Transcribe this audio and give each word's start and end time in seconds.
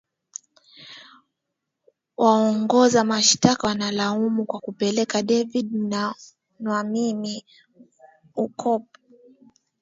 Waongoza 2.17 3.03
mashitaka 3.03 3.63
wanawalaumu 3.67 4.45
kwa 4.45 4.59
kupeleka 4.59 5.21
David 5.21 5.69
Nwamini 6.59 7.45
Ukpo 8.35 8.85